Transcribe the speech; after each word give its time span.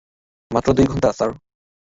মাত্র 0.51 0.69
দুই 0.77 0.87
ঘণ্টা, 0.87 1.09
স্যার। 1.11 1.29